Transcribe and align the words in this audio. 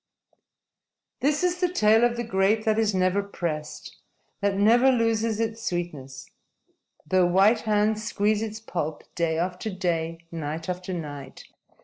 _This 1.21 1.43
is 1.43 1.59
the 1.59 1.69
tale 1.71 2.03
of 2.03 2.17
the 2.17 2.23
grape 2.23 2.63
that 2.65 2.79
is 2.79 2.95
never 2.95 3.21
pressed, 3.21 3.97
that 4.39 4.57
never 4.57 4.91
loses 4.91 5.39
its 5.39 5.61
sweetness, 5.61 6.27
though 7.05 7.27
white 7.27 7.59
hands 7.69 8.03
squeeze 8.03 8.41
its 8.41 8.59
pulp, 8.59 9.03
day 9.13 9.37
after 9.37 9.69
day, 9.69 10.25
night 10.31 10.67
after 10.67 10.91
night. 10.91 11.43